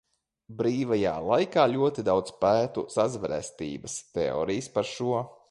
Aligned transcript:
Brīvajā 0.61 1.11
laikā 1.31 1.65
ļoti 1.73 2.05
daudz 2.09 2.33
pētu 2.45 2.85
sazvērestības 2.95 4.01
teorijas 4.19 4.73
par 4.79 4.91
šo. 4.97 5.25